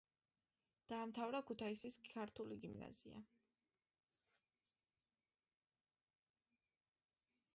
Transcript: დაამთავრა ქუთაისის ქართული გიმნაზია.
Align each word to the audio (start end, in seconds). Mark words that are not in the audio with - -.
დაამთავრა 0.91 1.41
ქუთაისის 1.49 1.97
ქართული 2.13 2.57
გიმნაზია. 2.63 3.21